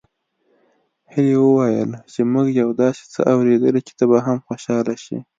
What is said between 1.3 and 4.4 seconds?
وويل چې موږ يو داسې څه اورېدلي چې ته به هم